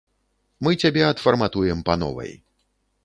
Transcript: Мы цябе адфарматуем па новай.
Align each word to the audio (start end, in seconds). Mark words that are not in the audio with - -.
Мы 0.67 0.71
цябе 0.83 1.03
адфарматуем 1.09 1.85
па 1.91 1.99
новай. 2.05 2.33